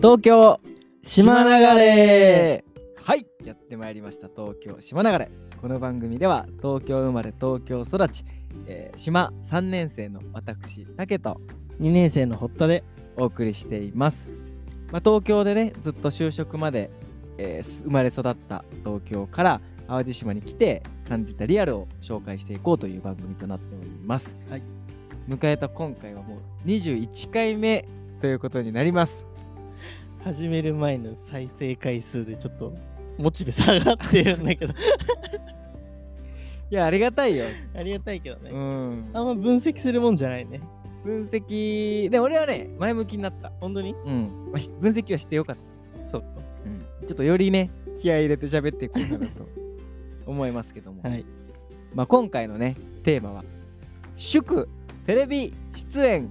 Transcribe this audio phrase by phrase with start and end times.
[0.00, 0.58] 東京
[1.02, 2.64] 島流れ。
[3.04, 4.28] はいやってまいりました。
[4.34, 5.30] 東京島流れ。
[5.60, 8.24] この番組では東京生まれ東京育ち、
[8.66, 11.38] えー島3年生の私竹と
[11.82, 12.82] 2年生の堀田で。
[13.18, 14.28] お送りしています、
[14.90, 16.90] まあ、東京でねずっと就職まで、
[17.36, 24.62] えーす生まれ育った東京から淡路島に来て感じたリアルを紹介していこうという番組となっております、はい。
[25.28, 27.86] 迎えた今回はもう21回目
[28.20, 29.26] ということになります
[30.22, 32.74] 始める前の再生回数でちょっと
[33.18, 34.74] モチベ下がってるんだけど。
[36.70, 40.60] いやありがたいよ、ありがたいけどね、うん、あんま分析するもんじゃないね。
[41.04, 43.92] 分析で俺はね前向きになった、本当に？
[43.92, 44.48] うん。
[44.52, 45.56] まあ、し分析はしてよかっ
[46.04, 46.08] た。
[46.08, 46.28] そうか
[47.06, 49.48] ちょっとよりね気合い入れて喋っていこうかなと
[50.26, 51.24] 思いますけども、はい。
[51.94, 53.44] まあ、今回のねテーマは
[54.16, 54.68] 祝
[55.06, 56.30] テレビ出演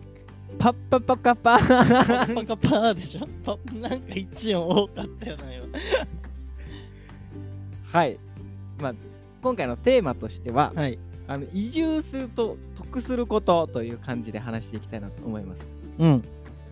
[0.58, 3.28] パッパパカパパカパーでしょ？
[3.44, 5.66] パなんか一音多かったよな今。
[7.84, 8.20] はい、
[8.82, 8.94] まあ、
[9.42, 11.00] 今回のテーマとしては、はい。
[11.28, 15.64] あの移住すると得することという感じで話していきたいなと思います。
[16.00, 16.24] うん。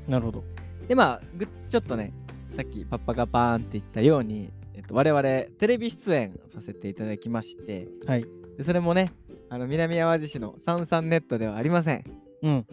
[0.07, 0.43] なるほど。
[0.87, 2.11] でまあぐちょっとね
[2.55, 5.21] さっきパッパがパーンって言ったように、えっと、我々
[5.59, 8.25] テレビ出演させていただきましてはい。
[8.57, 9.13] でそれもね
[9.49, 12.03] あの南淡路市のサンサンネットではありません。
[12.41, 12.65] うん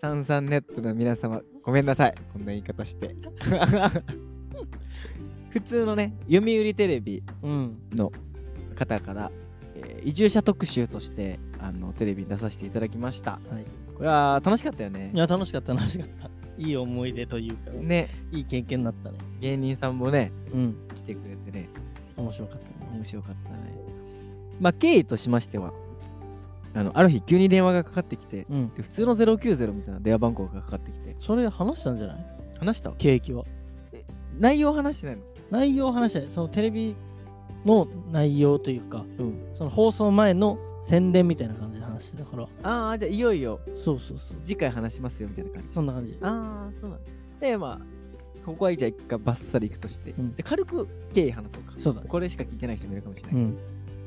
[0.00, 2.14] サンサンネットの皆様ごめんなさい。
[2.32, 3.16] こんな言い方して。
[5.50, 7.78] 普通のね読売テレビうん。
[7.92, 8.12] の
[8.74, 9.30] 方から、
[9.74, 13.32] えー移住者特集としてあのテレビに出させていただきました。
[13.32, 13.64] はい。
[13.96, 15.10] これは楽しかったよね。
[15.14, 16.30] いや楽しかった楽しかった。
[16.58, 18.08] いい思い出というかねね。
[18.32, 19.18] いい経験になったね。
[19.40, 20.76] 芸人さんもねうん。
[20.94, 21.68] 来てくれてね。
[22.16, 22.90] 面白かったね。
[22.94, 23.56] 面白かったね。
[24.60, 25.72] まあ経緯としましては
[26.76, 28.74] あのある日急に電話がかかってきてうん。
[28.74, 31.16] で普通の090みたいな電話番号がかかってきて。
[31.18, 32.16] それ話したんじゃない？
[32.58, 32.92] 話した？
[32.92, 33.44] ケーキは
[34.38, 35.22] 内容話してないの？
[35.50, 36.28] 内容を話したい。
[36.28, 36.94] そのテレビ
[37.64, 39.48] の内容というかうん。
[39.54, 42.46] その放送前の宣伝みたいな感じで話してたから。
[42.62, 43.58] ああじゃあいよいよ。
[43.74, 44.36] そうそうそう。
[44.44, 45.68] 次回話しますよみたいな感じ。
[45.72, 46.18] そんな感じ。
[46.20, 47.10] ああそうなんだ。
[47.40, 47.80] でまあ
[48.44, 50.36] ここはじゃあ一回バッサリいくとして、うん。
[50.36, 51.72] で軽く経緯話そうか。
[51.78, 52.06] そうだね。
[52.08, 53.58] これしか聞いてない人もいるかもしれない、うん。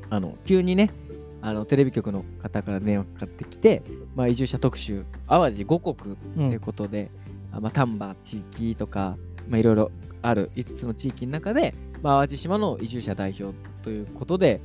[0.08, 0.90] あの急にね
[1.42, 3.82] あのテレビ局の方から電話かかってきて、
[4.14, 7.10] まあ、移住者特集淡路五国うというんことで、
[7.52, 9.16] あまあ、丹波地域とか、
[9.48, 9.90] まあ、いろいろ
[10.22, 14.60] ある5つの地域の中で、まあ、淡路島の移住者代表ということで、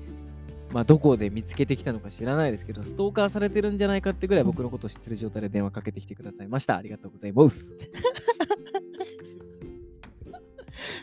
[0.73, 6.47] まあ、どこで見つけてきたのか知らないですけどストーカーされてるんじゃないかってぐらい僕のことを知ってる状態で電話かけてきてください。
[6.47, 6.75] ました。
[6.75, 7.75] ありがとうございます。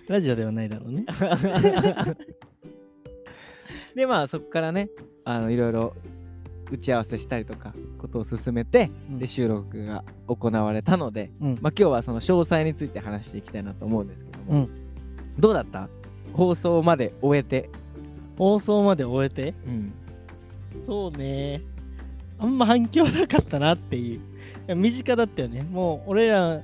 [0.08, 1.06] ラジオではないだろうね
[3.94, 4.88] でまあそこからね
[5.24, 5.94] あのいろいろ
[6.70, 9.18] 打ち合わせしたりとかことを進めてうん。
[9.18, 11.58] で収録が行われたので、うん。
[11.60, 14.70] まあ、今日はその詳細について話していきたいなと思うんですけども、うん。
[15.38, 15.88] どうだった？
[16.32, 17.68] 放送まで終えて、
[18.38, 19.54] 放送まで終えて？
[19.66, 19.92] うん、
[20.86, 21.60] そうね。
[22.38, 24.18] あんま反響なかったなっていう。
[24.18, 24.20] い
[24.68, 25.62] や身近だったよね。
[25.62, 26.62] もう俺ら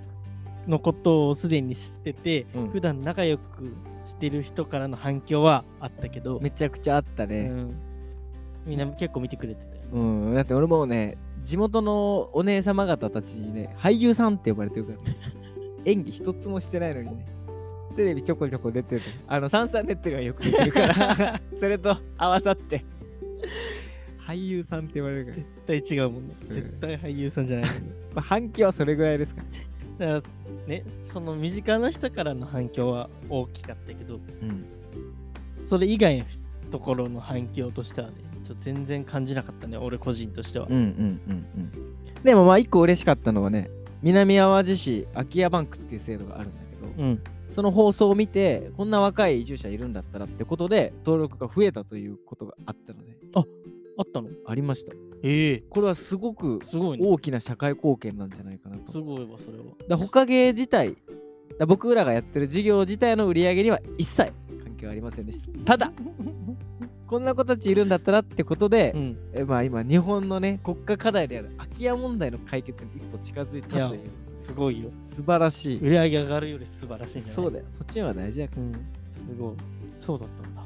[0.66, 2.69] のことをすでに知ってて、うん。
[2.69, 3.75] 普段仲良く
[4.19, 7.75] してる人からの反響はあったけど、めちゃくちゃあったうね、ん、
[8.67, 10.34] みんな結構見てくれてたようん。
[10.34, 15.17] だって俺もね地元のお姉様方たちにね俳優さんって呼ばれてるから、ね、
[15.87, 17.27] 演技一つもしてないのにね。
[17.95, 19.03] テレビちょこちょこ出てる。
[19.27, 21.41] あのサンサンネットがよく出てるから。
[21.55, 22.84] それと合わさって。
[24.25, 25.37] 俳優さんって言われるから。
[25.37, 26.55] 絶対違うもんね、うん。
[26.55, 27.87] 絶対俳優さんじゃないのに。
[28.15, 29.43] まあ、反響はそれぐらいですか。
[29.98, 30.22] だから
[30.66, 34.64] ねその身近な人からの反響は大きかったけどうん。
[35.66, 36.25] それ以外の
[36.70, 38.14] ところの反響としてはね
[38.47, 42.22] ちょ全然感じなかったね俺個人としては、うんうんうんうん。
[42.22, 43.70] でもまあ一個嬉しかったのはね、
[44.03, 53.44] 南淡路市空き家バンクっていう制度があるんだけど、うんその放送を見て、こんな若い移住者いるんだったらってことで、登録が増えたということがあったので、あ
[54.03, 54.28] ったの？
[54.47, 54.92] ありました。
[55.22, 55.59] ええ。
[55.70, 57.06] これはすごくすごいね。
[57.06, 58.92] 大きな社会貢献なんじゃないかなと。
[58.92, 59.65] すごいわそれは。
[59.89, 60.97] だほかげ自体、
[61.59, 64.33] だ僕らがやってる事業自体の売り上げには一切
[64.65, 65.48] 関係はありませんでした。
[65.65, 65.92] ただ、
[67.06, 69.16] こんな子たちいるんだったらってことで、うん。
[69.33, 74.01] えまあ今日本のね国家課題である空き家問題の解決に一歩近づいたという。
[74.47, 74.91] すごいよ。
[75.04, 75.80] 素晴らしい。
[75.80, 77.65] 売り上げ上がるより素晴らしいそうだよ。
[77.77, 78.72] そっちの方が大事だから、うん。
[78.72, 78.78] す
[79.39, 79.54] ごい。
[79.98, 80.62] そうだったんだ。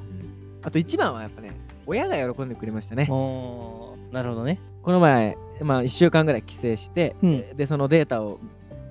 [0.64, 1.50] あと一番はやっぱね
[1.86, 3.06] 親が喜んでくれましたね。
[3.10, 4.60] おーなるほどね。
[4.82, 7.56] この前まあ1週間ぐらい帰省して、うん。
[7.56, 8.40] でそのデータを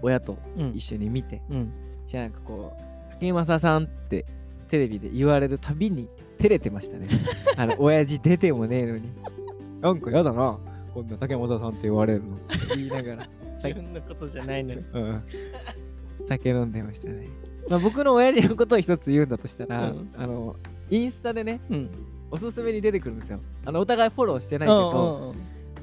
[0.02, 0.74] 親とうん。
[0.76, 1.72] 一緒に見て、うん。
[2.08, 4.26] じゃあなんかこう竹正さんって
[4.68, 6.08] テレビで言われるたびに
[6.38, 7.08] 照れてましたね。
[7.58, 9.10] あの親父出てもねえのに。
[9.82, 10.60] なんかやだな
[10.94, 12.36] こんな竹正さんって言われるの。
[12.36, 13.30] って言いながら。
[13.64, 14.84] 自分のことじゃないのに。
[14.94, 15.24] うん。
[16.28, 17.28] 酒飲んでましたね。
[17.70, 20.10] まあ、僕の親父のことを一つ言うんだとしたら、うん。
[20.18, 20.56] あの、
[20.90, 21.90] インスタでね、うん。
[22.32, 23.40] おすすめに出てくるんですよ。
[23.66, 25.36] あの、お互いフォローしてないけうんど、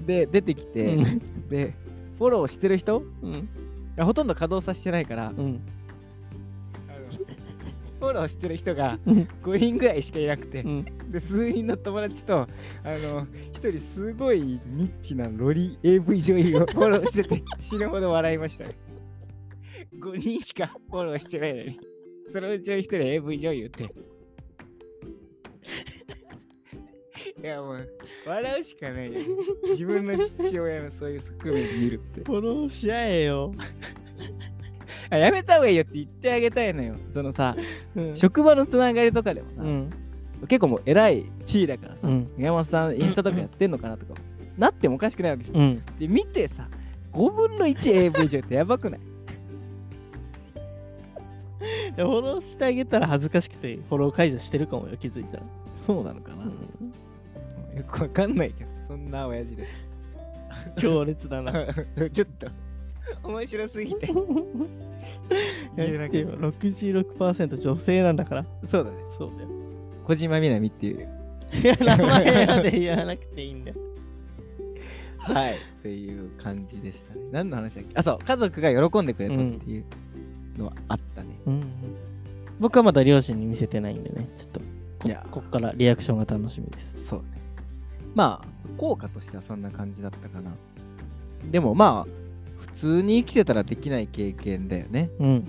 [0.06, 1.48] で、出てきて、うん。
[1.48, 1.74] で、
[2.18, 3.48] フォローしてる人うん。
[3.96, 5.60] がほとんど稼働させてないから、うん。
[8.00, 9.28] フォローしてる人がうん。
[9.42, 10.84] 5人ぐらいしかいなくて、うん。
[11.10, 12.46] で数人の友達とあ
[12.84, 18.76] の一人すごいニッチなロリ AV 女優をフォローしてて死ぬほど笑いましたね。
[20.00, 21.80] 5人しかフォローしてないのに
[22.28, 23.92] そのうちの一人 AV 女優って
[27.42, 27.88] いやもう
[28.26, 29.20] 笑うしかないよ。
[29.70, 32.20] 自分の父親のそういう側面見るって。
[32.24, 33.52] フォローし合えよ。
[35.10, 36.96] あやめた方がいいよって言ってあげたいのよ。
[37.10, 37.54] そのさ
[37.94, 38.16] うん。
[38.16, 39.90] 職場のつながりとかでもさ、うん。
[40.48, 42.26] 結構もう偉い地位だからさ、うん。
[42.36, 44.14] 宮本さんインスタとかやってんのかなとか、
[44.56, 45.58] なってもおかしくないわけじゃん。
[45.58, 45.82] うん。
[45.98, 46.68] で、見てさ、
[47.12, 49.00] 5分の 1AV 上ってやばくない？
[51.96, 55.42] でフォローしてあげたら恥ずかしくてフォロー解除してるかもよ、気づいたら。
[55.76, 56.44] そうなのかな、
[57.78, 59.66] よくわかんないけど、そんな親父で
[60.76, 61.52] 強烈だな。
[61.96, 62.10] す。
[62.10, 64.08] ちょっと、面白すぎて。
[65.76, 68.46] 言えなくてでも66%女性なんだから。
[68.66, 68.96] そうだね。
[69.18, 69.48] そうだよ。
[70.04, 71.08] 小島みなみっていう。
[71.62, 73.76] いや、名前まで言わなくていいんだよ。
[75.18, 75.54] はい。
[75.54, 77.20] っていう感じでしたね。
[77.30, 77.92] 何の話だっけ？
[77.94, 79.84] あ、そう、家族が喜んでくれたっていう
[80.56, 81.28] のはあったね。
[81.46, 81.62] うんうん
[82.60, 84.60] 僕はまだ両親に見せてないんでね、ちょっと
[85.22, 87.06] ここっからリアクションが楽しみです。
[87.06, 87.37] そうね。
[88.18, 88.48] まあ、
[88.78, 90.50] 効果としてはそんな感じだったかな。
[91.52, 92.12] でもまあ、
[92.56, 95.08] 普通に生きてたらできない経験だよね。
[95.20, 95.44] うん。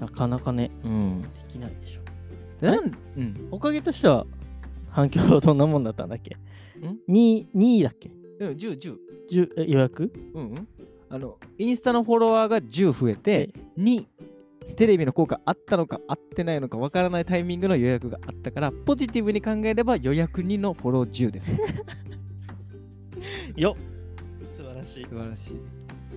[0.00, 1.22] なかなかね、うん。
[1.22, 2.00] できないでしょ。
[2.60, 3.48] でなんうん。
[3.52, 4.26] おかげとしては
[4.90, 6.34] 反響はどんなもんだったんだっけ？
[6.34, 8.10] ん ?2、2位だっけ？
[8.40, 8.96] うん、10、10。
[9.30, 10.12] 10え予約？
[10.34, 10.68] うん、うん。
[11.10, 14.04] あの、インスタのフォロワーが10増えて、2、
[14.76, 21.50] テレビの効果あったのかあってないのかわからないタイミングの予約があったから、ポジティブに考えれば予約2のフォロー10です。
[23.56, 23.76] よ
[24.56, 25.04] 素晴らしい。
[25.04, 25.60] 素晴らしい。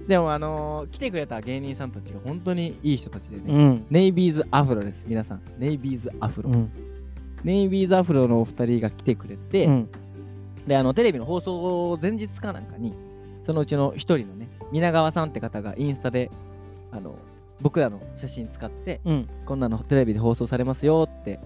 [0.08, 3.44] でも、あのー来てくれた芸人さんたちが本当にいい人たちでね。
[3.48, 3.86] うん。
[3.90, 5.42] ネイビーズアフロです、皆さん。
[5.58, 6.52] ネイビーズアフロ。
[6.52, 6.72] うん。
[7.44, 9.90] ネイビーズアフロのお二人が来てくれて、うん。
[10.68, 12.94] で、あの、テレビの放送前日かなんかに、
[13.42, 16.32] そのうちの一人のね、皆川さんって方がインスタで、
[16.92, 17.16] あの、
[17.62, 19.28] 僕らの写真使って、うん。
[19.46, 21.40] こんなのテレビで放送されますよって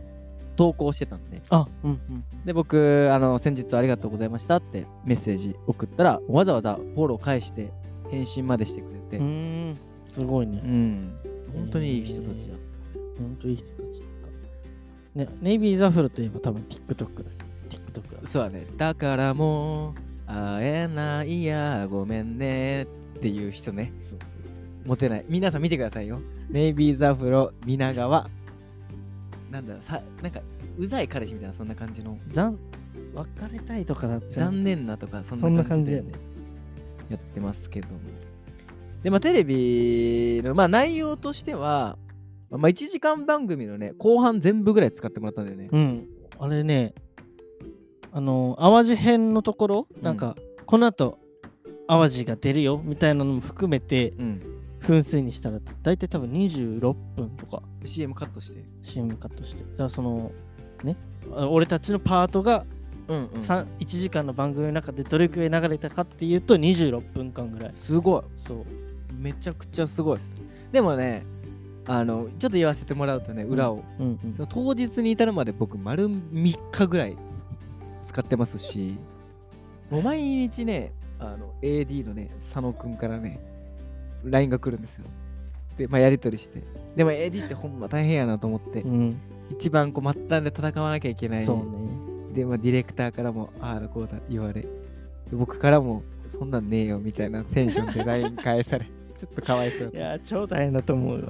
[0.55, 1.91] 投稿してたんで、あ、うん。
[1.91, 2.23] うん。
[2.45, 7.71] で、僕、あの、先日ありがとうございましたってメッセージ送ったら、わざわざフォロー返して、
[8.09, 9.75] 返信までしてくれて。
[10.11, 10.61] すごいね。
[10.63, 11.15] うん、
[11.53, 12.55] 本当にいい人たちだ。
[13.17, 13.89] ほんといい人たちだっ
[15.13, 15.19] た。
[15.19, 17.29] ね、ネイビーズアフロといえば多分 TikTok だ。
[17.69, 18.27] TikTok だ。
[18.27, 18.65] そうだね。
[18.77, 19.93] だからもう、
[20.25, 22.85] 会えないや、ごめんねっ
[23.21, 23.93] ていう人ね。
[24.01, 24.38] そうそう。
[24.89, 25.25] モテない。
[25.29, 26.19] 皆さん見てくださいよ。
[26.49, 28.27] ネイビーズアフロ、皆川。
[29.51, 30.41] なんだろう、さなんか、
[30.79, 32.17] うざい彼氏みたいな、そんな感じの。
[32.33, 32.57] 残
[33.13, 36.03] 別れたいとかだった残念なとか、そそんな感じで。
[37.07, 37.99] やってますけども。
[39.03, 41.99] で、まあ、テレビの、まあ、内容としては、
[42.49, 45.69] まあ、1時間番組のね、後半全部ぐらい使ってもらったんだよね。
[45.71, 46.07] うん。
[46.39, 46.95] あれね、
[48.11, 50.35] あの、淡路編のところ、なんか、
[50.65, 51.19] この後、
[51.87, 54.58] 淡路が出るよみたいなのも含めて、うん。
[54.89, 58.63] 分数にしたら、大体多分26分とか CM カットして。
[58.81, 59.63] CM カットして。
[59.63, 60.31] だからその、
[60.83, 60.95] ね、
[61.35, 62.65] あ俺たちのパートが
[63.07, 67.73] うんうん3 1時間の番組の中でどれくらい流れたかっていうと26分間ぐらい。
[67.75, 68.23] すごい。
[68.47, 68.65] そう。
[69.13, 70.31] めちゃくちゃすごいです。
[70.71, 71.23] でもね、
[71.85, 73.83] あの、ちょっと言わせてもらうとね、裏を。
[73.99, 77.15] うんうんその当日に至るまで僕、丸3日ぐらい
[78.05, 78.97] 使ってますし、
[79.91, 83.39] もう毎日ね、あの、AD のね、佐野くんからね、
[84.23, 85.05] LINE が来るんですよ。
[85.77, 86.61] で、まあ、やり取りして。
[86.95, 89.17] でも AD ってほんま大変やなと思って、うん。
[89.51, 91.45] 一番こう末端で戦わなきゃいけない。
[91.45, 92.33] そうね。
[92.33, 94.67] で、まあ、ディレクターからも、ああだこうだ言われ、で
[95.31, 98.85] 僕からも、そんなんねえよみたいなテンションで LINE 返され、
[99.17, 99.97] ちょっとかわいそうい。
[99.97, 101.27] やー、超大変だと思うよ。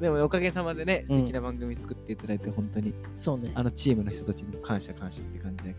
[0.00, 3.50] でもおかげさまでね、うん素敵な番組作っていただいて、本当にそうね。
[3.54, 5.74] あのチームの人たちにも感謝感謝って感じで。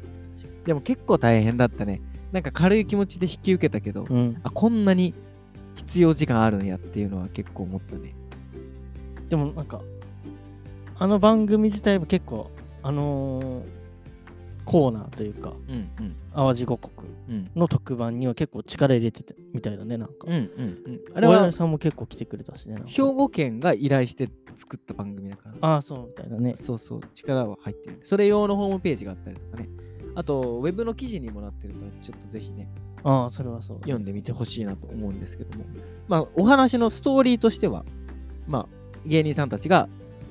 [0.65, 2.01] でも結構大変だったね。
[2.31, 4.37] なんか軽い気持ちで引き受けたけど、うん。
[4.43, 5.13] あ、こんなに
[5.79, 8.13] 必要時間あるんやっていうのは結構思ったね。
[9.29, 9.81] でもなんか、
[10.97, 12.51] あの番組自体も結構、
[12.83, 13.79] あのー
[14.65, 17.51] コーナーというか、うんうん淡路五国うん。
[17.55, 20.13] の特番には結構力入れてたみたいだね、なんか。
[20.25, 20.41] うんうんう
[20.91, 21.01] ん。
[21.15, 22.75] ああれはさんも結構来てくれたしね。
[22.85, 25.67] 兵庫県が依頼して作った番組だから。
[25.67, 26.53] ああ、そうみたいだね。
[26.53, 27.99] そうそう、力は入ってる。
[28.03, 29.69] それ用のホームページがあったりとかね。
[30.15, 32.67] あと、ウェブの記事にもなってるから、ちょっとぜひね、
[33.03, 33.77] ああ、それはそう。
[33.81, 35.65] 読んでみてほしいなと思うんですけども。
[36.07, 37.85] まあ、お話のストーリーとしては、
[38.47, 39.87] まあ、芸人さんたちが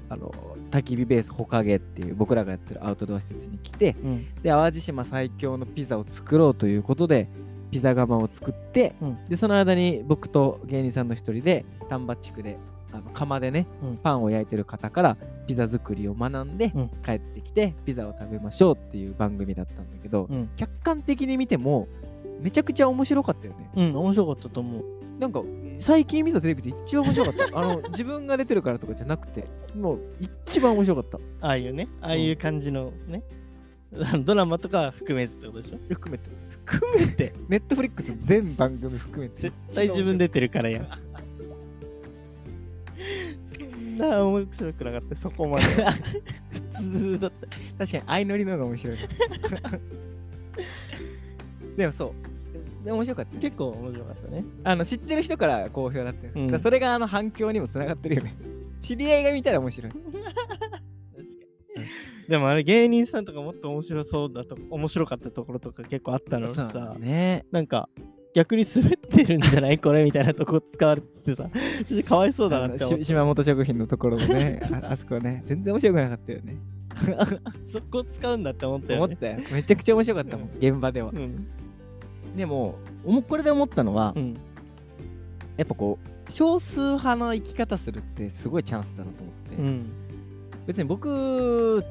[0.09, 0.33] あの
[0.71, 7.29] 焚き火ベースほかげっていう僕らがやってるアウトドア施設に来てうんで淡路島最強のピザを作ろうということで
[7.71, 12.59] ピザ窯を作って、うんでその間に僕と芸人さんの一人で丹波地区で
[12.93, 15.17] あの窯でね、うんパンを焼いてる方から
[15.49, 21.89] ピザ作りを学んで、うん帰ってきてピザを食べましょうっていう番組だったんだけど、うん客観的に見ても
[22.41, 23.71] めちゃくちゃ面白かったよね。
[23.77, 24.85] うん面白かったと思う
[25.19, 25.43] なんか
[25.81, 27.45] 最近見たテレビで一番面白かった。
[27.59, 31.19] あの自分が出てるからとかじゃなくてもう一番面白かった。
[31.47, 33.23] ああいうねああいう感じのね、
[34.25, 35.79] ドラマとかは含めずってことでしょ？
[35.89, 36.31] 含めて。
[36.65, 37.33] 含めて？
[37.49, 39.39] ネットフリックス全番組含めて。
[39.41, 40.91] 絶対自分出てるからやんそ
[44.07, 45.93] んな面白くなかったそこまでは
[46.51, 48.97] 普通だった確かに相乗りの方が面白い。
[51.77, 52.13] でもそう。
[52.85, 58.37] で面白かったよね、結構面白かったねあの知ってる人から好評だったよ、うんそれがあの反響にもつながってるよね。
[58.81, 59.93] 知り合いが見たら面白い。
[62.29, 67.47] でもあれ芸人さんとかもっと面白そうだと面白かったところとか結構あったのにさ、ね。
[67.51, 67.89] なんか
[68.35, 69.79] 逆に滑ってるんじゃない？
[69.81, 71.51] これみたいなとこ使われててさ
[71.87, 76.57] ちょっとかわいそうだなって思っ島本食品のところのねあ、あそこね、全然面白くなかったよね。
[77.73, 79.39] そこ使うんだって思ったよね思ったよ。
[79.53, 81.11] めちゃくちゃ面白かったもん、現場では。
[81.15, 81.47] うん
[82.37, 82.77] でも、
[83.29, 84.35] これで思ったのは、うん
[85.57, 89.57] やっぱこう、少数派の生き方するってすごいチャンスだなと思って。
[89.57, 89.87] うん
[90.67, 91.83] 別に僕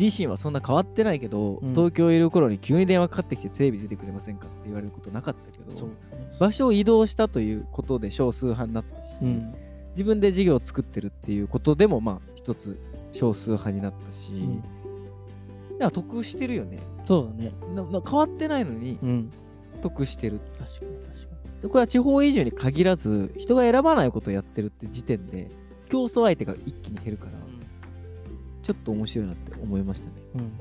[0.00, 1.74] 自身はそんな変わってないけど、うん。
[1.74, 5.90] 東京いる頃に急に電話かかってきてテレビ出てくれませんかって言われることなかったけどそう。
[6.38, 9.54] 場所を移動したということで少数派になったし、うん。
[9.92, 12.78] 自分で事業を作ってるっていうことでもまあ一つ
[13.12, 14.60] 少数派になったし、うん。
[14.60, 14.66] だか
[15.84, 16.78] ら得してるよね。
[17.06, 17.52] そうだね。
[18.08, 19.30] 変わってないのにうん。
[19.82, 20.40] 得してる。
[20.58, 21.30] 確かに確か
[21.60, 25.50] でこれは地方移住に限らず人が選ばないことをやってるって時点で
[25.90, 27.59] 競争相手が一気に減るからに
[28.62, 30.12] ちょっと面白いなって思いましたね。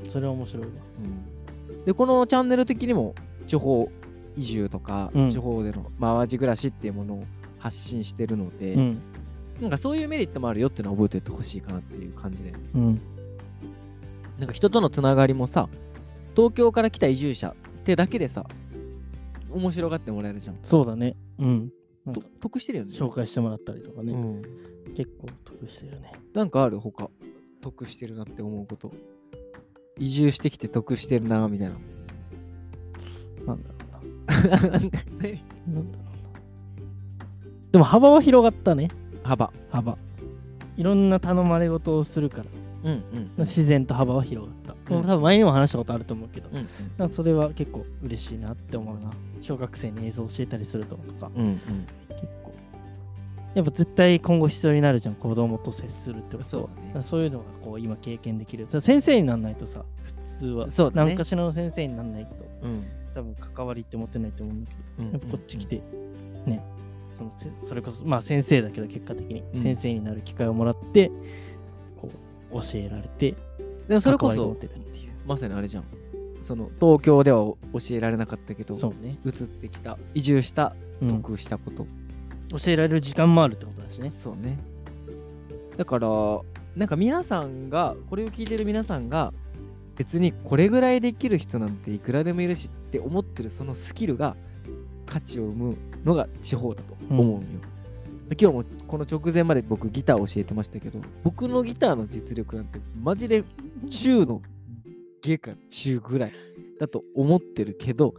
[0.03, 0.09] うん。
[0.11, 0.69] それは面白いわ。
[1.69, 1.85] うん。
[1.85, 3.15] でこのチャンネル的にも
[3.47, 3.89] 地方
[4.37, 5.29] 移住とか、うん。
[5.29, 7.23] 地方での淡路暮らしっていうものを
[7.57, 9.01] 発信してるので、うん。
[9.61, 12.53] なんかそういうメリットもあるよっていうのは覚えておいてほしいかなっていう感じで。
[12.75, 13.01] うん。
[14.37, 15.67] なんか人とのつながりもさ
[16.33, 18.45] 東京から来た移住者ってだけでさ
[19.51, 21.17] 面白がってもらえるじゃん、そうだね。
[21.39, 21.71] うん。
[22.39, 22.93] 得してるよね。
[22.93, 24.41] 紹介してもらったりとかね、うん、
[24.95, 26.13] 結構得してるね。
[26.33, 27.09] なんかある他？
[27.61, 28.91] 得してるなって思うこと。
[29.97, 31.75] 移住してきて得してるなみたいな。
[33.45, 34.69] なんだろうな。
[34.69, 35.33] なんだろ
[35.67, 35.99] うな
[37.71, 38.89] でも幅は広がったね。
[39.23, 39.51] 幅。
[39.69, 39.97] 幅。
[40.77, 42.45] いろんな頼まれ事をするから。
[42.81, 45.03] うんうん自然と幅は広がった、うん。
[45.03, 49.11] 多分前にも話したことあると思うけど、うんそれは結構嬉しいなって思うな。
[49.41, 51.29] 小学生に映像教えたりするととか。
[51.35, 51.59] うんうん。
[52.07, 52.38] 結構
[53.55, 57.03] やっぱ絶対今後必要になるじゃん子供と接するってことそうだね。
[57.03, 58.67] そういうのがこう今経験できる。
[58.81, 60.69] 先生にならないとさ普通は。
[60.69, 61.09] そうだね。
[61.11, 62.35] 何かしらの先生にならないと。
[62.63, 62.85] うん。
[63.15, 65.07] 多分関わりって持ってないと思うんだけど。
[65.07, 65.11] うん。
[65.11, 65.81] やっぱこっち来て、
[66.45, 66.63] ね、
[67.17, 69.43] そのせそれこそ、まあ先生だけど結果的に。
[69.53, 69.63] うん。
[69.63, 71.09] 先生になる機会をもらって、
[71.99, 72.09] こ
[72.51, 73.35] う教えられて、
[73.87, 74.55] でもそれこそ。
[75.25, 75.83] まさにあれじゃん。
[76.43, 77.57] その東京では教
[77.91, 81.21] えられなかったけどそうね、移ってきた移住したうん。
[81.21, 81.85] 得したこと、
[82.51, 84.11] 教えられる時間もあるってことだしね。
[84.11, 84.57] そうね。
[85.77, 86.07] だから
[86.75, 89.33] なんか皆さんがこれを聞いてる皆さんが
[89.95, 94.35] 別にこれぐらいできる人なんていくらでもいるしって思ってるそのスキルが
[95.05, 97.31] 価値を生むのが地方だと思うん。
[97.31, 97.39] よ、
[98.29, 103.43] で今日もこの直前まで僕ギター教えてましたけど僕のギターの実力なんてマジで
[103.89, 104.41] 中の
[105.21, 106.33] 下か中ぐらい
[106.79, 108.13] だと思ってるけど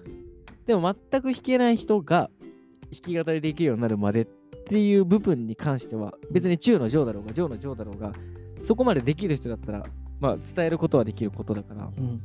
[0.66, 2.50] でも全く弾けない人が弾
[2.90, 4.25] き語りできるようになるまでっ
[4.66, 8.12] ていう部分に関しては別に中の上だろうが上の上だろうが
[8.61, 9.87] そこまでできる人だったら
[10.20, 12.20] まあ伝えることはできることだからうん。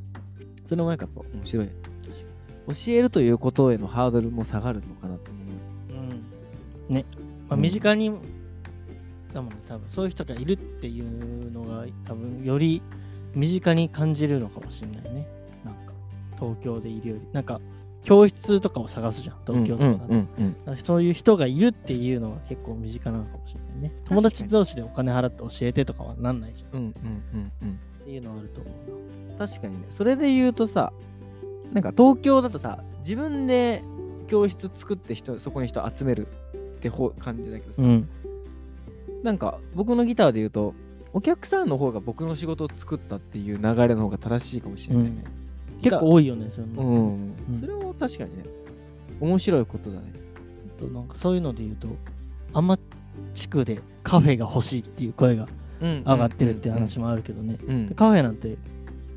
[0.65, 1.69] それもなんか面白い。
[2.67, 5.39] 教えるということへのハードルも下がるのかなと思
[6.89, 7.05] うん、ね、
[7.47, 7.61] まあ、うん。
[7.61, 8.11] 身近に、
[9.31, 9.87] だもんね、多分。
[9.87, 12.81] そういう人がいるっていうのが多分より
[13.35, 15.27] 身近に感じるのかもしれないね。
[15.63, 15.93] なんか
[16.39, 17.61] 東京でいるより、なんか
[18.05, 20.05] 教室とかを探すじゃん、う東京とかだと。
[20.05, 23.91] うんうんうんだからそういう人がいるっていうのは結構身近なのかもしれないね。
[24.05, 26.79] 友達同士でお金払って教えてとかはなんないじゃん。
[26.79, 30.93] うんうんうんうんっていうのはあると思う確かにねそれで言うとさ
[31.73, 33.83] なんか東京だとさ自分で
[34.27, 37.87] 教室作って人そこに人集めるってほ感じだけどさ、な。
[37.87, 38.09] うん。
[39.23, 40.75] なんか僕のギターで言うと
[41.13, 45.23] お客さんの方が僕の仕事を作ったっていう流れの方が正しいかもしれないね、
[45.81, 46.83] 結構多いよね、そういうの。
[46.83, 47.59] うん、うん。
[47.59, 48.45] それも確かにね。
[49.19, 50.13] 面白いことだね。
[50.77, 51.87] となんかそういうので言うと
[52.53, 52.77] あんま
[53.33, 55.47] 地区でカフェが欲しいっていう声が
[55.81, 57.57] 上上がってるって話もあるけどね、
[57.95, 58.57] カフェなんて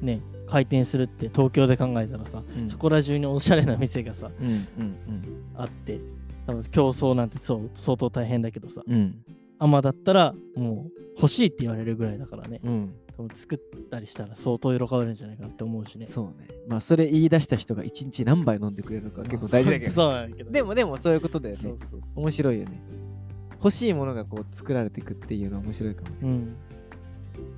[0.01, 2.69] ね開店するって東京で考えたらさ、うん。
[2.69, 4.47] そこら中におしゃれな店がさうん。
[4.47, 4.67] うん。
[5.57, 6.01] あって
[6.47, 8.95] 多分競争なんてそう相当大変だけどさうん。
[8.95, 9.25] うん
[9.61, 12.61] アマだったらもう欲しいって言われるぐらいだからね。
[12.63, 13.59] うん多分作っ
[13.91, 16.07] たりしたら相当喜ばれるんじゃないかなって思うしね。
[16.07, 16.49] そうね。
[16.69, 21.63] まあそれ言い出した人が一日何杯飲んでくれるのか結構大事だけどそうなんだけどでもでもそういうことだよね。
[21.63, 22.01] そうそうそう。
[22.23, 22.81] 面白いよね。
[23.57, 26.17] 欲しいものがこう作られていくっていうのは面白いかもね。
[26.23, 26.57] うん。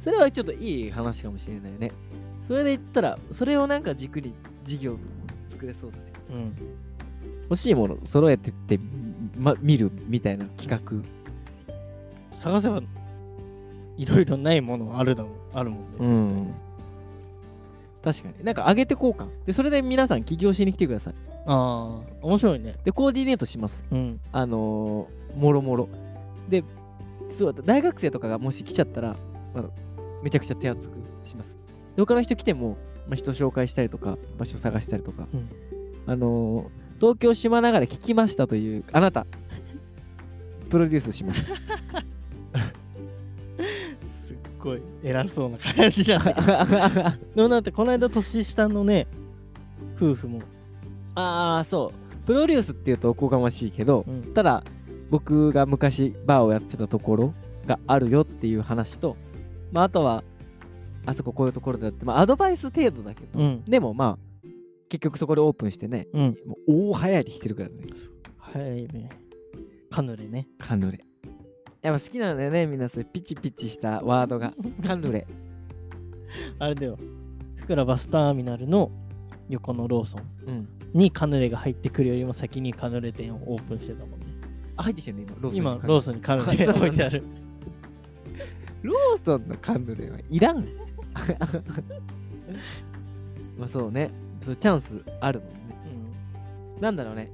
[0.00, 1.92] それはちょっといい話かもしれないね。
[2.40, 4.32] それで言ったらそれをなんか軸に
[4.64, 4.98] 事業も
[5.50, 6.04] 作れそうだね。
[6.30, 6.54] うん。
[7.42, 8.80] 欲しいもの揃えてって、
[9.36, 11.04] ま、見るみたいな企画。
[12.34, 12.80] 探せば
[14.00, 16.54] いろいろないものあるだもんあるもんね、うん。
[18.02, 18.42] 確かに。
[18.42, 19.26] なんか上げてこうか。
[19.44, 21.14] でそれで皆さん起業しに来てください。
[21.44, 22.76] ああ面白いね。
[22.82, 23.84] でコーディネートします。
[23.90, 24.18] うん。
[24.32, 25.88] あのーもろもろ。
[26.48, 26.64] で
[27.28, 29.16] そうだ大学生とかがもし来ちゃったら
[29.54, 29.70] あの
[30.22, 31.54] めちゃくちゃ手厚くします。
[31.94, 35.50] で他の人来ても、まあ、人紹介したりとか場所探したりとか、うん。
[36.06, 39.26] あのー東京島ながら聞きましたというあなた。
[40.70, 41.40] プロデュースします
[44.60, 46.34] ごい偉そうな感じじゃない
[47.34, 49.06] でもだってこの間年下のね
[49.96, 50.40] 夫婦も、
[51.14, 52.26] ああそう。
[52.26, 54.34] プロデュースっていうとおこがましいけどうん。
[54.34, 54.62] ただ
[55.10, 57.34] 僕が昔バーをやってたところ
[57.66, 59.16] があるよっていう話と、
[59.72, 60.22] まあ、あとは
[61.06, 63.64] あそここういうところだって、まあ、アドバイス程度だけど、うん。
[63.64, 64.48] でもまあ
[64.88, 66.36] 結局そこでオープンしてねうん。
[66.46, 67.74] もう大流行りしてるからね。
[68.38, 69.10] はいね。
[69.90, 70.46] カヌレね。
[70.58, 71.04] カヌレ
[71.82, 74.52] やっぱ好きなんだよねみんなそういうピチピチしたワードが。
[74.86, 75.26] カヌレ。
[76.58, 76.98] あれだよ。
[77.56, 78.90] 福良バスターミナルの
[79.48, 80.68] 横のローソンうん。
[80.92, 84.26] にカヌレが入ってくるよりも先にカヌレ店をオープンしてたもんね。
[84.76, 86.80] あ入ってきてるね今ローソンに今ローソンにカヌレあそうなんだ。
[86.80, 87.22] 置いてある。
[88.82, 90.64] ローソンのカヌレはいらん。
[93.58, 94.10] まあそうね。
[94.40, 95.54] そうチャンスあるもんね。
[96.80, 97.30] なんだろうね。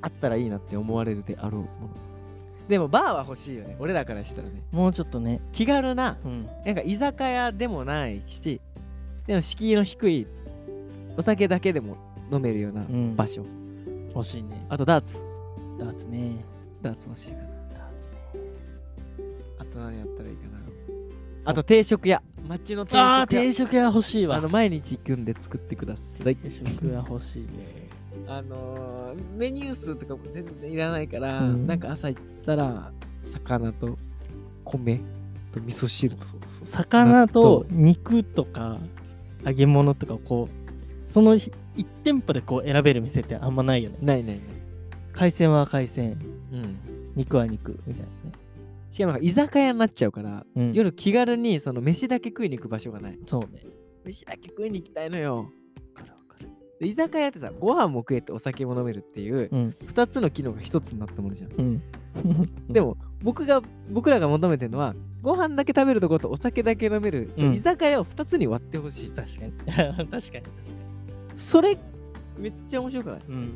[0.00, 2.07] あったらいいなって思われるであろうもの
[2.68, 3.76] でもバーは欲しいよね。
[3.78, 4.62] 俺らからしたらね。
[4.70, 5.40] もうちょっとね。
[5.52, 6.48] 気軽なうん。
[6.64, 8.60] なんか居酒屋でもないし
[9.26, 10.26] でも敷居の低い
[11.16, 11.96] お酒だけでも
[12.30, 13.16] 飲めるようなうん。
[13.16, 13.44] 場所、
[14.14, 14.66] 欲しいね。
[14.68, 15.16] あとダーツ。
[15.78, 16.44] ダーツね。
[16.82, 17.42] ダーツ欲しいかな。
[17.42, 17.48] ダー
[18.00, 18.44] ツね。
[19.58, 20.58] あと何やったらいいかな。
[21.46, 22.22] あと定食屋。
[22.46, 23.26] 町の定食屋。
[23.26, 24.36] 定食屋欲しいわ。
[24.36, 26.36] あの毎日行くんで作ってください。
[26.36, 27.87] 定食屋欲しいね
[28.26, 31.66] あのーメニュー数とかも全然いらないから、うん。
[31.66, 33.98] なんか朝行ったら魚と
[34.64, 35.00] 米
[35.52, 36.14] と味噌汁。
[36.16, 36.26] と
[36.64, 38.78] 魚と肉とか
[39.44, 41.50] 揚げ物とかをこうその1
[42.04, 43.96] 店舗でこう選べる店ってあんまないよね。
[44.02, 44.44] ないないない。
[45.12, 46.18] 海鮮は海鮮。
[46.52, 46.78] うん。
[47.14, 48.36] 肉は肉みたいなね。
[48.90, 50.72] しかも居酒屋になっちゃうから、うん。
[50.72, 53.18] 夜気軽にその飯だけ食いに行く場所がない。
[53.26, 53.62] そうね。
[54.04, 55.50] 飯だけ食いに行きたいのよ
[56.80, 59.74] 居酒屋ってさご飯も食えてお酒も飲めるっていううん。
[59.86, 61.52] 2つの機能が1つになったものじゃん。
[61.52, 61.82] うん。
[62.70, 63.60] でも僕が
[63.90, 67.54] 僕らが求めてるのはご飯だけ食べるところとお酒だけ飲める、うん。
[67.54, 69.10] 居酒屋を2つに割ってほしい。
[69.10, 69.52] 確かに。
[69.66, 70.42] 確かに確かに。
[71.34, 71.76] それ
[72.38, 73.20] めっちゃ面白くない？
[73.28, 73.52] うん。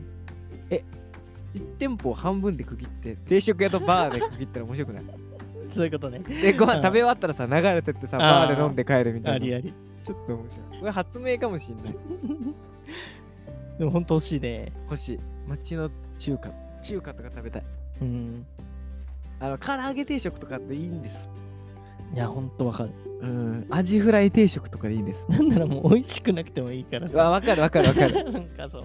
[1.55, 5.05] 1店舗を半分で区切って定食屋とバーで区切ったら面白くない？
[5.69, 6.19] そういうことね。
[6.21, 9.33] でご飯食べ終わったらさ流れてってさバーで飲んで帰るみたいな。
[9.35, 10.81] ありありちょっと面白い。
[10.81, 11.95] これ発明かもしんない。
[13.79, 14.73] でも本当欲しいね。
[14.85, 15.21] 欲しい。
[15.49, 16.51] 町の中華。
[16.83, 17.65] 中華とか食べたい。
[18.01, 18.47] うん。
[19.41, 21.29] あの唐揚げ定食とかっていいんです。
[22.15, 22.91] いや本当わかる。
[23.21, 23.67] うん。
[23.71, 25.25] アジフライ定食とかでいいんです。
[25.29, 28.25] なんならもう美味しくなくてもいいからあさわかるわかるわかる。
[28.33, 28.85] なんかそう。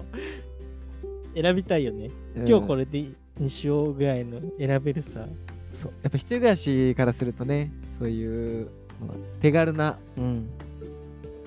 [1.34, 2.10] 選びたいよね。
[2.34, 5.26] 今日これ、れでにしようぐらいの選べるさ。
[5.72, 5.92] そう。
[6.02, 10.48] やっぱ一人暮らしからするとねそういう、まあ手軽なうん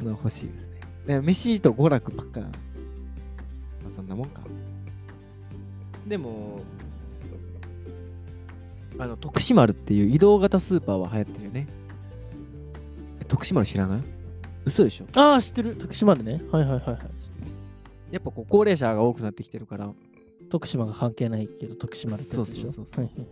[0.04, 0.82] の欲しいですね。
[1.08, 2.52] で飯と娯楽ばっかなま
[3.88, 4.42] あそんなもんか。
[6.08, 6.62] でも
[9.00, 11.68] あの徳島丸っていう移動型スーパーは流行ってるよね。
[13.22, 14.02] え徳島丸知らない？
[14.66, 15.06] 嘘でしょ？
[15.20, 15.76] ああ知ってる。
[15.76, 16.42] 徳島でね。
[16.52, 17.00] はいはいはいはい。
[18.12, 19.92] やっぱこう高齢者が多くなってきてるから。
[20.50, 22.44] 徳島が関係ないけど徳島でってでしょ？
[22.44, 23.06] そうそうそうそう。
[23.06, 23.28] はいはいはい。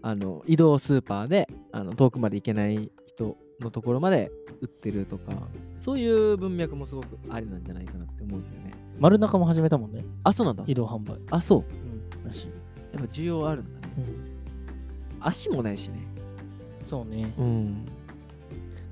[0.00, 5.32] あの移動スーパーであの遠くまで行けない人のところまで売ってるとか
[5.78, 8.72] そういう文脈もすごくありなんじゃないかなって思うんだよね。
[8.98, 10.04] 丸中も始めたもんね。
[10.24, 10.64] あそうなんだ。
[10.66, 11.18] 移動販売。
[11.30, 11.58] あそう。
[11.60, 12.46] うんらしい、
[12.92, 13.94] やっぱ需要あるんだね。
[13.98, 14.04] うん、
[15.20, 16.00] 足もないしね。
[16.86, 17.32] そうね。
[17.38, 17.86] うん。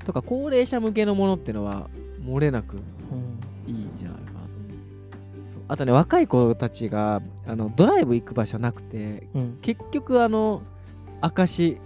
[0.04, 3.72] とか高齢者向けのものってのは漏れなくうん。
[3.72, 5.52] いいんじゃないかなと思う。
[5.52, 5.62] そう。
[5.66, 9.58] あとね若い子たちがあのドライブ行く場所なくてうん。
[9.60, 10.62] 結局あの
[11.36, 11.78] 明石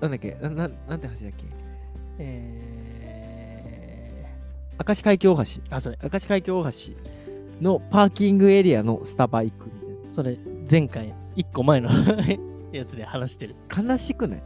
[0.00, 1.59] なんだっけなななんて橋だっけ？
[2.20, 4.24] え
[4.86, 5.98] 明石海峡大橋ー、あそれ。
[6.02, 6.70] 明石海峡大橋
[7.60, 10.38] のパーキングエリアのスタバ行くみたいそれ
[10.70, 11.90] 前回1個前の
[12.72, 13.56] やつで話してる。
[13.76, 14.42] な悲しくない？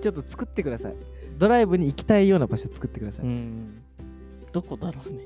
[0.00, 0.94] ちょっと作ってください。
[1.38, 3.82] ドライブに行きたいような場所作ってください、うん。
[4.52, 5.24] どこだろうね。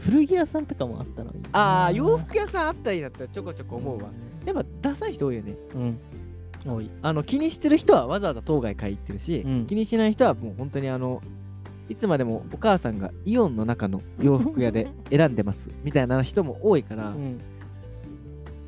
[0.00, 4.08] 古着屋さんとかもあったのにああ洋服屋さんあったらいいなってちょこちょこ思うわ。
[4.46, 5.54] やっぱダサい人多いよね。
[5.74, 5.98] うん
[6.66, 6.90] 多い。
[7.02, 9.66] あの気にしてる人はわざわざ当該買い行ってるし、うん。
[9.66, 11.22] 気にしない人はもう本当にあの
[11.88, 17.40] いつまでもお母さんがイオンの中の洋服屋で 選んでますみたいな人も多いから、うん。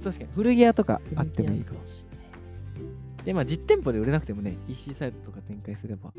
[0.02, 2.04] 確かに古着屋とかあってもいいかももし
[3.24, 6.12] でまあ実店舗で売れなくてもね EC サイトとか展開すれば。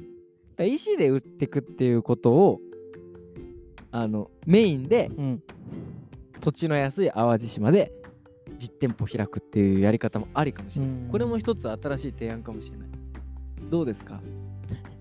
[0.56, 2.60] だ EC で売ってくっていうことを
[3.92, 5.44] あのメインでれないうん。
[6.40, 7.92] 土地の安い淡路島で
[8.58, 11.12] 実店舗開くっていうやり方もありかもしれない、うん。
[11.12, 12.88] これも一つ新しい提案かもしれない。
[13.70, 14.22] どうですか？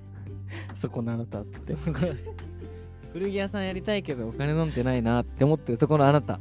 [0.77, 1.75] そこのあなたっつって。
[3.12, 6.38] 古着屋さんやりたいけどお金なんてないなって思ってるそこのあなた。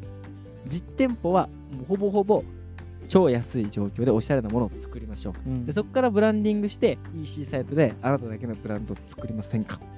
[0.68, 2.44] 実店舗はもうほぼほぼ
[3.08, 5.50] 超安い状況でおしゃれなものを作りましょう。
[5.50, 5.66] うん。
[5.66, 9.80] でそこからブランディングして EC サイトであなただけのブランドを作りませんか？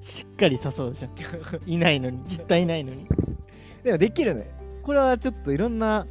[0.00, 1.12] しっかり誘うじゃん。
[1.70, 3.06] いないのに実体いないのに。
[3.82, 4.48] でもできるね
[4.82, 6.06] これはちょっといろんな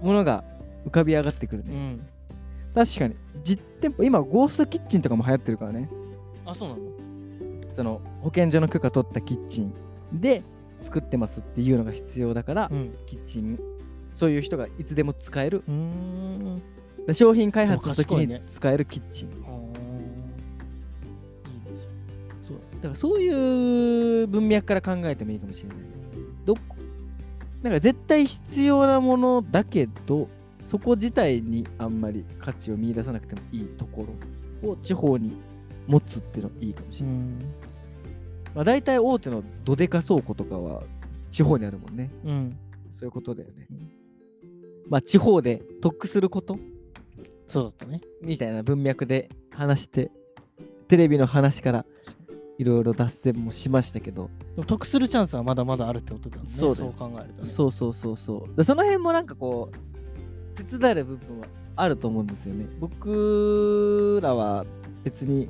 [0.00, 0.44] ものが
[0.86, 2.06] 浮かび上がってくるね、うん。
[2.74, 3.16] 確かに。
[3.42, 5.88] 実店舗今ゴーストキッチンとかも流行ってるからね。
[6.44, 6.80] あそうなの？
[7.74, 9.72] その保健所の許可取ったキッチン
[10.12, 10.42] で
[10.82, 12.94] 作ってますっていうのが必要だから、うん。
[13.06, 13.58] キッチン
[14.14, 15.62] そういう人がいつでも使える。
[17.12, 19.30] 商品開発の時に使えるキッチン、
[22.46, 22.56] そう。
[22.76, 25.76] だからそういう文脈から考えてもいいかもしれない。
[26.44, 26.75] どこ
[27.66, 30.28] なんか絶対必要なものだけど
[30.64, 34.06] そこ自体にあんまり価値を見出さなくてもいいとこ
[34.62, 35.32] ろを地方に
[35.88, 37.38] 持つっていうのはいいかもしれない、うん。
[38.54, 40.84] まあ、大体大手のどでか倉庫とかは
[41.32, 42.10] 地方にあるもんね。
[42.24, 42.58] うん。
[42.94, 43.90] そういうことだよね、うん。
[44.88, 46.58] まあ地方で得すること。
[47.48, 48.00] そうだったね。
[48.22, 50.12] みたいな文脈で話して
[50.86, 51.86] テレビの話から
[52.58, 54.30] いろいろ脱線もしましたけど、
[54.66, 56.52] 得するチャンスはまだまだあるってことだもんね。
[56.52, 56.92] そうだよ。
[56.96, 57.48] 考えるとね。
[57.48, 58.56] そうそうそうそう。
[58.56, 62.66] でその辺もなんかこう手伝える部分はあると思うんですよね。
[62.80, 64.64] 僕らは
[65.04, 65.48] 別に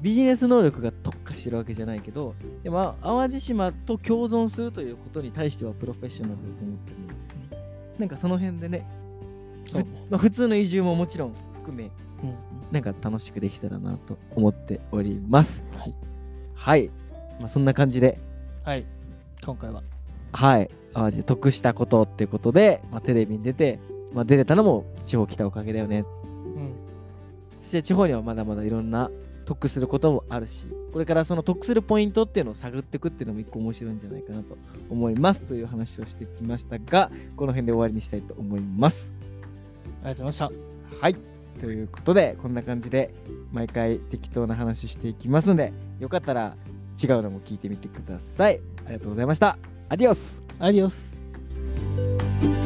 [0.00, 6.96] ビジネス能力が特化してるわけじゃないけどでも淡路島と共存するということに対してはプロフェッショナルだと思ってる
[7.98, 8.86] なんかその辺でね
[10.10, 12.34] まあ、普通の移住ももちろん含めうん。
[12.72, 15.62] なんか楽しくできたらなと思っております。
[15.76, 15.94] はい
[16.60, 16.90] はい、
[17.40, 18.18] まあ、そんな感じで。
[18.64, 18.84] はい。
[19.42, 19.82] 今回は。
[20.34, 20.70] はい。
[20.92, 23.78] 淡路で得したことっていうことで、まあ、テレビに出て、
[24.12, 26.04] まあ、出れたのも地方来たおかげだよね。
[26.54, 26.74] うん。
[27.62, 29.10] そして地方にはまだまだいろんな
[29.46, 34.56] 得することもあるしこれからその得するポイントっていうのを探っていくっていうのも一個面白いんじゃないかなと
[34.90, 35.40] 思います。
[35.40, 39.14] という話をしてきましたがこの辺で終わりにしたいと思います。
[40.02, 41.29] ありがとうございましはい。
[41.58, 43.12] ということでこんな感じで
[43.52, 46.56] 毎回適当な話していきますのでよかったら
[47.02, 48.60] 違うのも聞いてみてください。
[48.84, 49.58] ありがとうございました。
[49.88, 50.42] アディオス。
[50.58, 52.59] アディオス。